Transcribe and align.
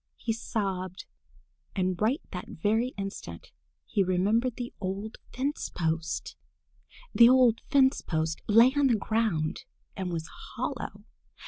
he 0.17 0.33
sobbed. 0.33 1.05
And 1.75 2.01
right 2.01 2.21
that 2.31 2.45
very 2.47 2.87
instant 2.97 3.51
he 3.85 4.03
remembered 4.03 4.55
the 4.55 4.73
old 4.79 5.17
fence 5.31 5.69
post! 5.69 6.35
The 7.13 7.29
old 7.29 7.61
fence 7.69 8.01
post 8.01 8.41
lay 8.47 8.73
on 8.75 8.87
the 8.87 8.95
ground 8.95 9.63
and 9.95 10.11
was 10.11 10.27
hollow. 10.55 11.03